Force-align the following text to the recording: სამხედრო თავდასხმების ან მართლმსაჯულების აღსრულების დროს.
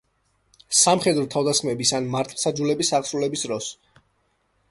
სამხედრო 0.77 1.25
თავდასხმების 1.35 1.91
ან 1.99 2.09
მართლმსაჯულების 2.15 2.91
აღსრულების 3.01 3.47
დროს. 3.49 3.71